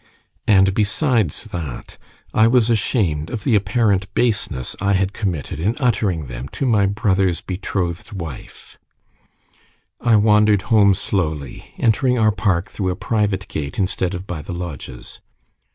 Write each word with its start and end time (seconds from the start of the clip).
And 0.47 0.73
besides 0.73 1.43
that, 1.51 1.99
I 2.33 2.47
was 2.47 2.71
ashamed 2.71 3.29
of 3.29 3.43
the 3.43 3.53
apparent 3.53 4.11
baseness 4.15 4.75
I 4.81 4.93
had 4.93 5.13
committed 5.13 5.59
in 5.59 5.77
uttering 5.79 6.25
them 6.25 6.47
to 6.53 6.65
my 6.65 6.87
brother's 6.87 7.41
betrothed 7.41 8.11
wife. 8.11 8.79
I 9.99 10.15
wandered 10.15 10.63
home 10.73 10.95
slowly, 10.95 11.75
entering 11.77 12.17
our 12.17 12.31
park 12.31 12.67
through 12.71 12.89
a 12.89 12.95
private 12.95 13.47
gate 13.47 13.77
instead 13.77 14.15
of 14.15 14.25
by 14.25 14.41
the 14.41 14.53
lodges. 14.53 15.19